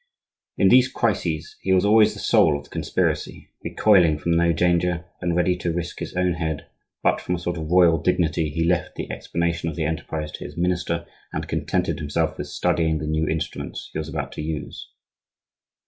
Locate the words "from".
4.17-4.31, 7.21-7.35